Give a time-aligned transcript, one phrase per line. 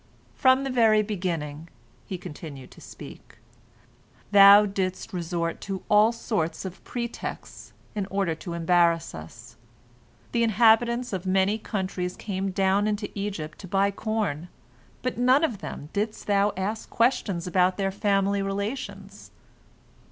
[0.33, 1.69] "From the very beginning,"
[2.07, 3.37] he continued to speak,
[4.31, 9.57] "thou didst resort to all sorts of pretexts in order to embarrass us.
[10.31, 14.47] The inhabitants of many countries came down into Egypt to buy corn,
[15.03, 19.29] but none of them didst thou ask questions about their family relations.